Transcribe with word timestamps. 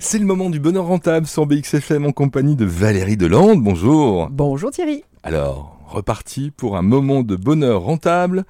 C'est 0.00 0.18
le 0.18 0.24
moment 0.24 0.48
du 0.48 0.60
bonheur 0.60 0.86
rentable 0.86 1.26
sur 1.26 1.44
BXFM 1.44 2.06
en 2.06 2.12
compagnie 2.12 2.54
de 2.54 2.64
Valérie 2.64 3.16
Delande. 3.16 3.60
Bonjour. 3.60 4.28
Bonjour 4.30 4.70
Thierry. 4.70 5.02
Alors, 5.24 5.76
reparti 5.86 6.52
pour 6.52 6.76
un 6.76 6.82
moment 6.82 7.22
de 7.22 7.34
bonheur 7.34 7.82
rentable. 7.82 8.44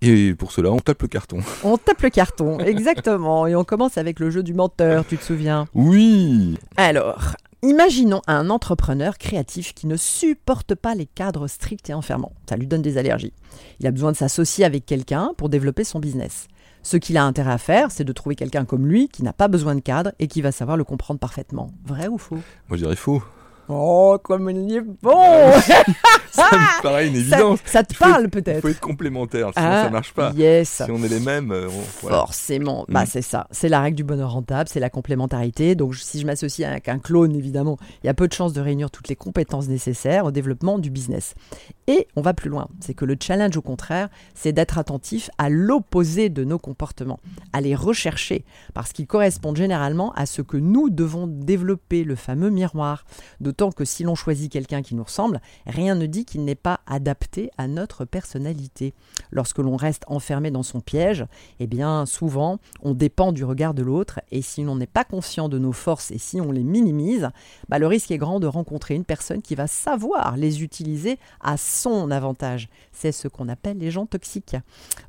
Et 0.00 0.32
pour 0.34 0.52
cela, 0.52 0.70
on 0.70 0.78
tape 0.78 1.02
le 1.02 1.08
carton. 1.08 1.40
On 1.64 1.76
tape 1.76 2.00
le 2.00 2.08
carton, 2.08 2.58
exactement. 2.60 3.46
Et 3.46 3.54
on 3.54 3.64
commence 3.64 3.98
avec 3.98 4.18
le 4.18 4.30
jeu 4.30 4.42
du 4.42 4.54
menteur, 4.54 5.06
tu 5.06 5.18
te 5.18 5.22
souviens? 5.22 5.68
Oui. 5.74 6.56
Alors, 6.78 7.36
imaginons 7.62 8.22
un 8.26 8.48
entrepreneur 8.48 9.18
créatif 9.18 9.74
qui 9.74 9.86
ne 9.86 9.96
supporte 9.96 10.74
pas 10.74 10.94
les 10.94 11.04
cadres 11.04 11.46
stricts 11.46 11.90
et 11.90 11.94
enfermants. 11.94 12.32
Ça 12.48 12.56
lui 12.56 12.66
donne 12.66 12.80
des 12.80 12.96
allergies. 12.96 13.34
Il 13.80 13.86
a 13.86 13.90
besoin 13.90 14.12
de 14.12 14.16
s'associer 14.16 14.64
avec 14.64 14.86
quelqu'un 14.86 15.32
pour 15.36 15.50
développer 15.50 15.84
son 15.84 16.00
business. 16.00 16.48
Ce 16.82 16.96
qu'il 16.96 17.16
a 17.16 17.24
intérêt 17.24 17.52
à 17.52 17.58
faire, 17.58 17.90
c'est 17.90 18.04
de 18.04 18.12
trouver 18.12 18.36
quelqu'un 18.36 18.64
comme 18.64 18.86
lui 18.86 19.08
qui 19.08 19.22
n'a 19.22 19.32
pas 19.32 19.48
besoin 19.48 19.74
de 19.74 19.80
cadre 19.80 20.12
et 20.18 20.28
qui 20.28 20.40
va 20.40 20.50
savoir 20.50 20.76
le 20.76 20.84
comprendre 20.84 21.20
parfaitement. 21.20 21.72
Vrai 21.84 22.08
ou 22.08 22.16
faux? 22.16 22.38
Moi, 22.68 22.76
je 22.76 22.84
dirais 22.84 22.96
faux. 22.96 23.22
Oh, 23.72 24.18
comme 24.22 24.50
il 24.50 24.76
est 24.76 24.80
bon 24.80 25.52
Ça 26.32 26.48
me 26.52 26.82
paraît 26.82 27.08
une 27.08 27.16
évidence. 27.16 27.58
Ça, 27.64 27.82
te 27.82 27.92
Il 27.94 27.98
parle 27.98 28.22
Il 28.24 28.30
peut-être 28.30 28.60
faut 28.62 28.68
être 28.68 28.80
complémentaire, 28.80 29.50
sinon 29.54 29.66
Ah, 29.68 29.84
ça 29.84 29.90
marche 29.90 30.12
pas. 30.12 30.32
Yes. 30.36 30.82
Si 30.84 30.90
on 30.90 31.02
est 31.02 31.08
les 31.08 31.20
mêmes, 31.20 31.50
euh, 31.52 31.68
on- 31.68 31.82
voilà. 32.02 32.18
Forcément, 32.18 32.84
bah 32.88 33.02
Mm. 33.02 33.06
c'est 33.06 33.22
ça. 33.22 33.46
C'est 33.50 33.68
la 33.68 33.80
règle 33.80 33.96
du 33.96 34.04
bonheur 34.04 34.32
rentable, 34.32 34.68
c'est 34.68 34.80
la 34.80 34.90
complémentarité. 34.90 35.74
Donc 35.74 35.94
si 35.96 36.20
je 36.20 36.26
m'associe 36.26 36.68
avec 36.68 36.88
un 36.88 36.98
clone, 36.98 37.34
évidemment, 37.34 37.78
il 38.02 38.06
y 38.06 38.10
a 38.10 38.14
peu 38.14 38.26
de 38.28 38.32
chances 38.32 38.52
de 38.52 38.60
réunir 38.60 38.90
toutes 38.90 39.08
les 39.08 39.16
compétences 39.16 39.68
nécessaires 39.68 40.24
au 40.24 40.30
développement 40.30 40.78
du 40.78 40.90
business. 40.90 41.34
Et 41.86 42.06
on 42.16 42.22
va 42.22 42.32
plus 42.34 42.48
loin. 42.50 42.68
C'est 42.80 42.94
que 42.94 43.04
le 43.04 43.16
challenge, 43.20 43.56
au 43.56 43.62
contraire, 43.62 44.08
c'est 44.34 44.52
d'être 44.52 44.78
attentif 44.78 45.30
à 45.38 45.48
l'opposé 45.48 46.28
de 46.28 46.44
nos 46.44 46.58
comportements, 46.58 47.18
à 47.52 47.60
les 47.60 47.74
rechercher, 47.74 48.44
parce 48.74 48.92
qu'ils 48.92 49.06
correspondent 49.08 49.56
généralement 49.56 50.12
à 50.14 50.26
ce 50.26 50.42
que 50.42 50.56
nous 50.56 50.90
devons 50.90 51.26
développer, 51.26 52.04
le 52.04 52.14
fameux 52.14 52.50
miroir. 52.50 53.04
D'autant 53.60 53.72
que 53.72 53.84
si 53.84 54.04
l'on 54.04 54.14
choisit 54.14 54.50
quelqu'un 54.50 54.80
qui 54.80 54.94
nous 54.94 55.04
ressemble, 55.04 55.42
rien 55.66 55.94
ne 55.94 56.06
dit 56.06 56.24
qu'il 56.24 56.46
n'est 56.46 56.54
pas 56.54 56.80
adapté 56.86 57.50
à 57.58 57.68
notre 57.68 58.06
personnalité. 58.06 58.94
Lorsque 59.32 59.58
l'on 59.58 59.76
reste 59.76 60.04
enfermé 60.06 60.50
dans 60.50 60.62
son 60.62 60.80
piège, 60.80 61.26
eh 61.58 61.66
bien 61.66 62.06
souvent 62.06 62.58
on 62.80 62.94
dépend 62.94 63.32
du 63.32 63.44
regard 63.44 63.74
de 63.74 63.82
l'autre 63.82 64.18
et 64.30 64.40
si 64.40 64.62
l'on 64.62 64.76
n'est 64.76 64.86
pas 64.86 65.04
conscient 65.04 65.50
de 65.50 65.58
nos 65.58 65.72
forces 65.72 66.10
et 66.10 66.16
si 66.16 66.40
on 66.40 66.52
les 66.52 66.62
minimise, 66.62 67.28
bah, 67.68 67.78
le 67.78 67.86
risque 67.86 68.10
est 68.10 68.16
grand 68.16 68.40
de 68.40 68.46
rencontrer 68.46 68.94
une 68.94 69.04
personne 69.04 69.42
qui 69.42 69.54
va 69.54 69.66
savoir 69.66 70.38
les 70.38 70.62
utiliser 70.62 71.18
à 71.42 71.58
son 71.58 72.10
avantage. 72.10 72.70
C'est 72.92 73.12
ce 73.12 73.28
qu'on 73.28 73.50
appelle 73.50 73.76
les 73.76 73.90
gens 73.90 74.06
toxiques. 74.06 74.56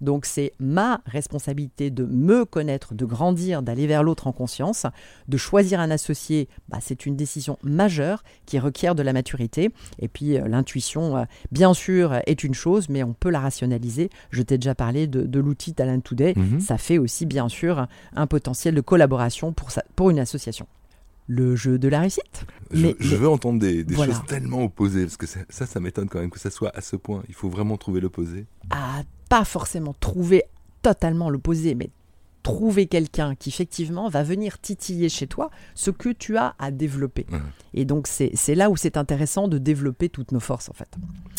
Donc 0.01 0.25
c'est 0.25 0.51
ma 0.59 0.99
responsabilité 1.05 1.89
de 1.89 2.03
me 2.03 2.43
connaître, 2.43 2.95
de 2.95 3.05
grandir, 3.05 3.61
d'aller 3.61 3.87
vers 3.87 4.03
l'autre 4.03 4.27
en 4.27 4.33
conscience, 4.33 4.87
de 5.29 5.37
choisir 5.37 5.79
un 5.79 5.89
associé, 5.89 6.49
bah, 6.67 6.79
c'est 6.81 7.05
une 7.05 7.15
décision 7.15 7.57
majeure 7.63 8.25
qui 8.45 8.59
requiert 8.59 8.95
de 8.95 9.03
la 9.03 9.13
maturité. 9.13 9.69
Et 9.99 10.07
puis 10.07 10.37
euh, 10.37 10.47
l'intuition, 10.47 11.17
euh, 11.17 11.23
bien 11.51 11.73
sûr, 11.73 12.15
est 12.25 12.43
une 12.43 12.53
chose, 12.53 12.89
mais 12.89 13.03
on 13.03 13.13
peut 13.13 13.29
la 13.29 13.39
rationaliser. 13.39 14.09
Je 14.31 14.41
t'ai 14.41 14.57
déjà 14.57 14.75
parlé 14.75 15.07
de, 15.07 15.21
de 15.23 15.39
l'outil 15.39 15.73
Talent 15.73 15.99
Today. 16.01 16.33
Mhm. 16.35 16.59
Ça 16.59 16.77
fait 16.77 16.97
aussi, 16.97 17.25
bien 17.25 17.49
sûr, 17.49 17.87
un 18.15 18.27
potentiel 18.27 18.75
de 18.75 18.81
collaboration 18.81 19.53
pour, 19.53 19.71
sa- 19.71 19.83
pour 19.95 20.09
une 20.09 20.19
association. 20.19 20.67
Le 21.27 21.55
jeu 21.55 21.77
de 21.79 21.87
la 21.87 22.01
réussite 22.01 22.45
Je, 22.71 22.87
mais- 22.87 22.95
je 22.99 23.15
veux 23.15 23.29
entendre 23.29 23.59
des, 23.59 23.83
des 23.85 23.95
Voilà. 23.95 24.13
choses 24.13 24.25
tellement 24.25 24.63
opposées, 24.63 25.03
parce 25.03 25.17
que 25.17 25.27
ça, 25.27 25.39
ça, 25.49 25.65
ça 25.65 25.79
m'étonne 25.79 26.09
quand 26.09 26.19
même 26.19 26.29
que 26.31 26.39
ça 26.39 26.49
soit 26.49 26.75
à 26.75 26.81
ce 26.81 26.95
point. 26.97 27.23
Il 27.29 27.35
faut 27.35 27.47
vraiment 27.49 27.77
trouver 27.77 28.01
l'opposé. 28.01 28.45
à 28.69 29.03
pas 29.29 29.45
forcément 29.45 29.95
trouver 29.97 30.43
totalement 30.81 31.29
l'opposé, 31.29 31.73
mais 31.73 31.89
trouver 32.43 32.87
quelqu'un 32.87 33.35
qui 33.35 33.49
effectivement 33.49 34.09
va 34.09 34.23
venir 34.23 34.59
titiller 34.59 35.09
chez 35.09 35.27
toi 35.27 35.51
ce 35.75 35.91
que 35.91 36.09
tu 36.09 36.37
as 36.37 36.55
à 36.59 36.71
développer. 36.71 37.25
Et 37.73 37.85
donc 37.85 38.07
c'est 38.07 38.55
là 38.55 38.69
où 38.69 38.75
c'est 38.77 38.97
intéressant 38.97 39.47
de 39.47 39.57
développer 39.57 40.09
toutes 40.09 40.31
nos 40.31 40.39
forces 40.39 40.69
en 40.69 40.73
fait. 40.73 40.89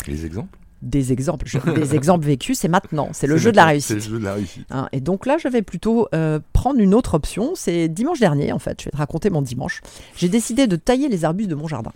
Les 0.07 0.25
exemples? 0.25 0.57
Des 0.81 1.13
exemples, 1.13 1.45
je- 1.47 1.59
des 1.75 1.95
exemples 1.95 2.25
vécus, 2.25 2.59
c'est 2.59 2.67
maintenant, 2.67 3.09
c'est 3.13 3.25
le 3.27 3.37
C'est 3.37 3.43
jeu 3.43 3.51
de 3.51 3.55
la 3.55 3.65
maintenant, 3.67 3.79
C'est 3.81 3.93
le 3.93 3.99
jeu 4.01 4.19
de 4.19 4.23
la 4.25 4.33
réussite. 4.33 4.65
Hein, 4.69 4.89
et 4.91 4.99
donc 4.99 5.25
là, 5.25 5.37
je 5.37 5.47
vais 5.47 5.61
plutôt 5.61 6.09
euh, 6.13 6.39
prendre 6.51 6.79
une 6.81 6.93
autre 6.93 7.13
option. 7.13 7.53
C'est 7.55 7.87
dimanche 7.87 8.19
dernier, 8.19 8.51
en 8.51 8.59
fait. 8.59 8.81
Je 8.81 8.85
vais 8.85 8.91
te 8.91 8.97
raconter 8.97 9.29
mon 9.29 9.41
dimanche. 9.41 9.81
J'ai 10.17 10.27
décidé 10.27 10.67
de 10.67 10.75
tailler 10.75 11.07
les 11.07 11.23
arbustes 11.23 11.49
de 11.49 11.55
mon 11.55 11.67
jardin. 11.69 11.93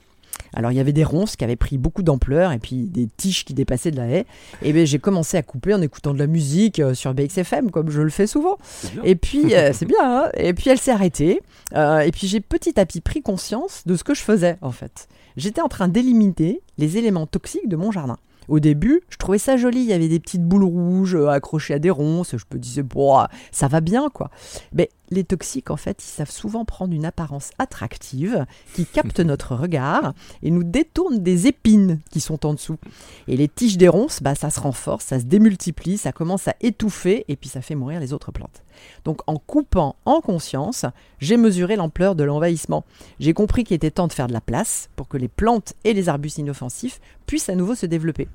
Alors, 0.54 0.72
il 0.72 0.76
y 0.76 0.80
avait 0.80 0.94
des 0.94 1.04
ronces 1.04 1.36
qui 1.36 1.44
avaient 1.44 1.56
pris 1.56 1.78
beaucoup 1.78 2.04
d'ampleur 2.04 2.52
et 2.52 2.60
puis 2.60 2.88
des 2.88 3.08
tiges 3.08 3.46
qui 3.46 3.54
dépassaient 3.54 3.92
de 3.92 3.98
la 3.98 4.08
haie. 4.08 4.26
Et 4.62 4.74
bien, 4.74 4.86
j'ai 4.86 5.00
commencé 5.00 5.38
à 5.38 5.44
couper 5.44 5.74
en 5.74 5.82
écoutant 5.82 6.14
de 6.14 6.20
la 6.20 6.28
musique 6.28 6.80
euh, 6.80 6.94
sur 6.94 7.14
BXFM, 7.14 7.72
comme 7.72 7.90
je 7.90 8.02
le 8.02 8.10
fais 8.10 8.28
souvent. 8.28 8.58
Et 9.04 9.16
puis, 9.16 9.56
euh, 9.56 9.72
c'est 9.74 9.86
bien, 9.86 9.98
hein 10.02 10.30
Et 10.36 10.54
puis, 10.54 10.70
elle 10.70 10.80
s'est 10.80 10.92
arrêtée. 10.92 11.42
Euh, 11.76 12.00
et 12.00 12.12
puis, 12.12 12.28
j'ai 12.28 12.40
petit 12.40 12.80
à 12.80 12.86
petit 12.86 13.02
pris 13.02 13.22
conscience 13.22 13.84
de 13.86 13.96
ce 13.96 14.04
que 14.04 14.14
je 14.14 14.22
faisais, 14.22 14.58
en 14.62 14.72
fait. 14.72 15.08
J'étais 15.36 15.62
en 15.62 15.68
train 15.68 15.88
d'éliminer 15.88 16.62
les 16.78 16.98
éléments 16.98 17.28
toxiques 17.28 17.70
de 17.70 17.76
mon 17.76 17.92
jardin. 17.92 18.18
Au 18.48 18.60
début, 18.60 19.02
je 19.10 19.18
trouvais 19.18 19.40
ça 19.40 19.58
joli. 19.58 19.82
Il 19.82 19.88
y 19.88 19.94
avait 19.94 20.08
des 20.08 20.22
petites 20.22 20.44
boules 20.44 20.64
rouges 20.64 21.16
accrochées 21.16 21.74
à 21.74 21.80
des 21.80 21.90
ronces. 21.90 22.32
Je 22.32 22.46
me 22.54 22.60
disais, 22.60 22.84
ça 23.52 23.68
va 23.68 23.82
bien, 23.82 24.08
quoi. 24.10 24.32
Mais 24.72 24.90
les 25.10 25.24
toxiques, 25.24 25.70
en 25.70 25.78
fait, 25.78 26.04
ils 26.04 26.10
savent 26.10 26.32
souvent 26.32 26.66
prendre 26.66 26.94
une 26.94 27.06
apparence 27.06 27.52
attractive 27.60 28.46
qui 28.74 28.86
capte 28.86 29.20
notre 29.22 29.56
regard 29.56 30.14
et 30.44 30.52
nous 30.52 30.64
détourne 30.64 31.20
des 31.20 31.48
épines 31.48 32.00
qui 32.12 32.20
sont 32.20 32.46
en 32.46 32.54
dessous. 32.54 32.78
Et 33.28 33.38
les 33.38 33.48
tiges 33.48 33.78
des 33.78 33.88
ronces, 33.88 34.22
bah, 34.22 34.36
ça 34.36 34.50
se 34.50 34.60
renforce, 34.60 35.06
ça 35.06 35.20
se 35.20 35.26
démultiplie, 35.26 35.98
ça 35.98 36.12
commence 36.12 36.48
à 36.48 36.56
étouffer 36.62 37.26
et 37.28 37.36
puis 37.36 37.50
ça 37.50 37.62
fait 37.62 37.76
mourir 37.76 38.00
les 38.00 38.14
autres 38.14 38.32
plantes. 38.32 38.64
Donc 39.06 39.22
en 39.28 39.38
coupant 39.38 39.96
en 40.06 40.22
conscience, 40.22 40.86
j'ai 41.20 41.38
mesuré 41.38 41.76
l'ampleur 41.76 42.16
de 42.16 42.24
l'envahissement. 42.24 42.86
J'ai 43.20 43.34
compris 43.34 43.64
qu'il 43.64 43.76
était 43.76 43.92
temps 43.92 44.08
de 44.08 44.14
faire 44.14 44.28
de 44.28 44.34
la 44.34 44.42
place 44.42 44.90
pour 44.96 45.08
que 45.08 45.18
les 45.18 45.28
plantes 45.28 45.74
et 45.84 45.94
les 45.94 46.10
arbustes 46.10 46.38
inoffensifs 46.38 47.00
puissent 47.26 47.50
à 47.50 47.56
nouveau 47.56 47.76
se 47.76 47.86
développer. 47.86 48.28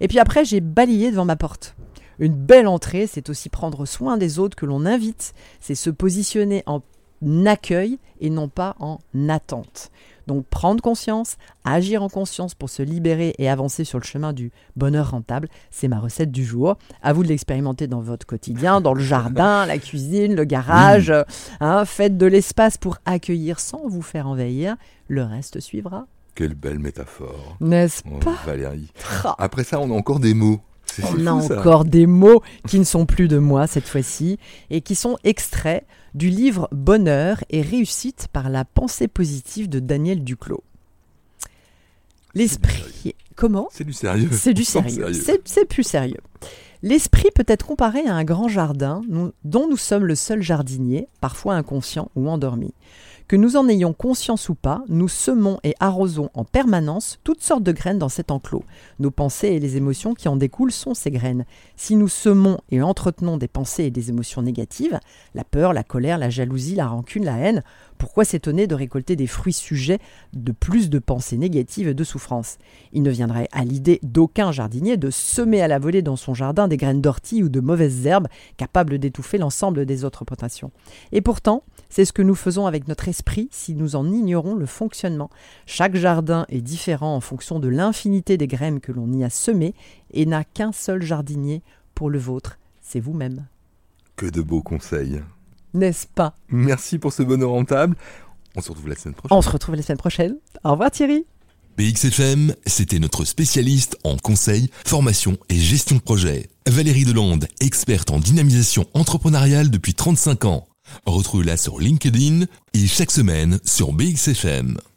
Et 0.00 0.08
puis 0.08 0.18
après, 0.18 0.44
j'ai 0.44 0.60
balayé 0.60 1.10
devant 1.10 1.24
ma 1.24 1.36
porte. 1.36 1.74
Une 2.18 2.34
belle 2.34 2.66
entrée, 2.66 3.06
c'est 3.06 3.28
aussi 3.30 3.48
prendre 3.48 3.86
soin 3.86 4.16
des 4.16 4.38
autres 4.38 4.56
que 4.56 4.66
l'on 4.66 4.86
invite, 4.86 5.34
c'est 5.60 5.74
se 5.74 5.90
positionner 5.90 6.62
en 6.66 6.80
accueil 7.46 7.98
et 8.20 8.30
non 8.30 8.48
pas 8.48 8.76
en 8.80 8.98
attente. 9.28 9.90
Donc 10.26 10.44
prendre 10.46 10.82
conscience, 10.82 11.36
agir 11.64 12.02
en 12.02 12.08
conscience 12.08 12.54
pour 12.54 12.68
se 12.68 12.82
libérer 12.82 13.34
et 13.38 13.48
avancer 13.48 13.84
sur 13.84 13.98
le 13.98 14.04
chemin 14.04 14.32
du 14.32 14.52
bonheur 14.76 15.10
rentable, 15.12 15.48
c'est 15.70 15.88
ma 15.88 15.98
recette 15.98 16.30
du 16.30 16.44
jour. 16.44 16.76
À 17.02 17.12
vous 17.12 17.22
de 17.22 17.28
l'expérimenter 17.28 17.86
dans 17.86 18.02
votre 18.02 18.26
quotidien, 18.26 18.80
dans 18.82 18.92
le 18.94 19.00
jardin, 19.02 19.64
la 19.64 19.78
cuisine, 19.78 20.34
le 20.34 20.44
garage. 20.44 21.12
hein. 21.60 21.84
faites 21.86 22.18
de 22.18 22.26
l'espace 22.26 22.76
pour 22.76 22.98
accueillir 23.06 23.58
sans 23.58 23.88
vous 23.88 24.02
faire 24.02 24.28
envahir. 24.28 24.76
Le 25.08 25.22
reste 25.22 25.60
suivra. 25.60 26.06
Quelle 26.34 26.54
belle 26.54 26.78
métaphore. 26.78 27.56
N'est-ce 27.60 28.02
Oh, 28.08 28.18
pas? 28.18 28.36
Valérie. 28.46 28.92
Après 29.38 29.64
ça, 29.64 29.80
on 29.80 29.90
a 29.90 29.94
encore 29.94 30.20
des 30.20 30.34
mots. 30.34 30.60
On 31.02 31.26
a 31.26 31.40
fou, 31.40 31.52
encore 31.54 31.84
des 31.84 32.06
mots 32.06 32.42
qui 32.66 32.78
ne 32.78 32.84
sont 32.84 33.06
plus 33.06 33.28
de 33.28 33.38
moi 33.38 33.66
cette 33.66 33.88
fois-ci 33.88 34.38
et 34.70 34.80
qui 34.80 34.94
sont 34.94 35.16
extraits 35.24 35.86
du 36.14 36.28
livre 36.28 36.68
Bonheur 36.72 37.42
et 37.50 37.62
réussite 37.62 38.28
par 38.32 38.48
la 38.48 38.64
pensée 38.64 39.08
positive 39.08 39.68
de 39.68 39.80
Daniel 39.80 40.24
Duclos. 40.24 40.64
L'esprit. 42.34 43.14
Comment 43.38 43.68
C'est 43.70 43.84
du 43.84 43.92
sérieux. 43.92 44.28
C'est 44.32 44.52
du 44.52 44.64
sérieux. 44.64 45.12
C'est 45.44 45.64
plus 45.64 45.84
sérieux. 45.84 46.18
L'esprit 46.82 47.28
peut 47.34 47.44
être 47.46 47.66
comparé 47.66 48.00
à 48.06 48.14
un 48.14 48.24
grand 48.24 48.48
jardin 48.48 49.00
nous- 49.08 49.30
dont 49.44 49.68
nous 49.68 49.76
sommes 49.76 50.04
le 50.04 50.16
seul 50.16 50.42
jardinier, 50.42 51.06
parfois 51.20 51.54
inconscient 51.54 52.10
ou 52.16 52.28
endormi. 52.28 52.74
Que 53.28 53.36
nous 53.36 53.56
en 53.56 53.68
ayons 53.68 53.92
conscience 53.92 54.48
ou 54.48 54.54
pas, 54.54 54.82
nous 54.88 55.08
semons 55.08 55.60
et 55.62 55.74
arrosons 55.80 56.30
en 56.32 56.44
permanence 56.44 57.18
toutes 57.24 57.42
sortes 57.42 57.62
de 57.62 57.72
graines 57.72 57.98
dans 57.98 58.08
cet 58.08 58.30
enclos. 58.30 58.64
Nos 59.00 59.10
pensées 59.10 59.48
et 59.48 59.60
les 59.60 59.76
émotions 59.76 60.14
qui 60.14 60.28
en 60.28 60.36
découlent 60.36 60.72
sont 60.72 60.94
ces 60.94 61.10
graines. 61.10 61.44
Si 61.76 61.94
nous 61.94 62.08
semons 62.08 62.58
et 62.70 62.80
entretenons 62.80 63.36
des 63.36 63.46
pensées 63.48 63.84
et 63.84 63.90
des 63.90 64.08
émotions 64.08 64.40
négatives, 64.40 64.98
la 65.34 65.44
peur, 65.44 65.74
la 65.74 65.82
colère, 65.84 66.16
la 66.16 66.30
jalousie, 66.30 66.74
la 66.74 66.86
rancune, 66.86 67.26
la 67.26 67.36
haine, 67.36 67.64
pourquoi 67.98 68.24
s'étonner 68.24 68.66
de 68.66 68.74
récolter 68.74 69.14
des 69.14 69.26
fruits 69.26 69.52
sujets 69.52 69.98
de 70.32 70.52
plus 70.52 70.88
de 70.88 70.98
pensées 70.98 71.36
négatives 71.36 71.88
et 71.88 71.94
de 71.94 72.04
souffrances? 72.04 72.56
Il 72.94 73.02
ne 73.02 73.10
viendrait 73.28 73.48
à 73.52 73.64
l'idée 73.64 74.00
d'aucun 74.02 74.52
jardinier 74.52 74.96
de 74.96 75.10
semer 75.10 75.60
à 75.60 75.68
la 75.68 75.78
volée 75.78 76.02
dans 76.02 76.16
son 76.16 76.34
jardin 76.34 76.68
des 76.68 76.76
graines 76.76 77.02
d'ortie 77.02 77.42
ou 77.42 77.48
de 77.48 77.60
mauvaises 77.60 78.06
herbes 78.06 78.28
capables 78.56 78.98
d'étouffer 78.98 79.38
l'ensemble 79.38 79.86
des 79.86 80.04
autres 80.04 80.24
plantations. 80.24 80.70
Et 81.12 81.20
pourtant, 81.20 81.62
c'est 81.88 82.04
ce 82.04 82.12
que 82.12 82.22
nous 82.22 82.34
faisons 82.34 82.66
avec 82.66 82.88
notre 82.88 83.08
esprit 83.08 83.48
si 83.50 83.74
nous 83.74 83.96
en 83.96 84.10
ignorons 84.10 84.54
le 84.54 84.66
fonctionnement. 84.66 85.30
Chaque 85.66 85.96
jardin 85.96 86.46
est 86.48 86.60
différent 86.60 87.14
en 87.14 87.20
fonction 87.20 87.60
de 87.60 87.68
l'infinité 87.68 88.36
des 88.36 88.46
graines 88.46 88.80
que 88.80 88.92
l'on 88.92 89.12
y 89.12 89.24
a 89.24 89.30
semées 89.30 89.74
et 90.12 90.26
n'a 90.26 90.44
qu'un 90.44 90.72
seul 90.72 91.02
jardinier 91.02 91.62
pour 91.94 92.10
le 92.10 92.18
vôtre, 92.18 92.58
c'est 92.80 93.00
vous-même. 93.00 93.46
Que 94.16 94.26
de 94.26 94.40
beaux 94.40 94.62
conseils. 94.62 95.22
N'est-ce 95.74 96.06
pas? 96.06 96.34
Merci 96.48 96.98
pour 96.98 97.12
ce 97.12 97.22
bonheur 97.22 97.50
rentable. 97.50 97.96
On 98.56 98.60
se 98.60 98.70
retrouve 98.70 98.88
la 98.88 98.96
semaine 98.96 99.14
prochaine. 99.14 99.36
On 99.36 99.42
se 99.42 99.50
retrouve 99.50 99.74
la 99.76 99.82
semaine 99.82 99.98
prochaine. 99.98 100.36
Au 100.64 100.72
revoir 100.72 100.90
Thierry 100.90 101.26
BXFM, 101.78 102.56
c'était 102.66 102.98
notre 102.98 103.24
spécialiste 103.24 103.96
en 104.02 104.16
conseil, 104.16 104.68
formation 104.84 105.38
et 105.48 105.56
gestion 105.56 105.94
de 105.94 106.00
projet. 106.00 106.50
Valérie 106.66 107.04
Delande, 107.04 107.46
experte 107.60 108.10
en 108.10 108.18
dynamisation 108.18 108.86
entrepreneuriale 108.94 109.70
depuis 109.70 109.94
35 109.94 110.44
ans. 110.46 110.66
Retrouve-la 111.06 111.56
sur 111.56 111.78
LinkedIn 111.78 112.46
et 112.74 112.86
chaque 112.88 113.12
semaine 113.12 113.60
sur 113.64 113.92
BXFM. 113.92 114.78